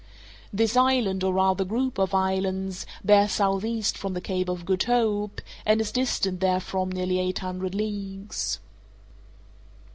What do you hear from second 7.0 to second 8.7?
eight hundred leagues.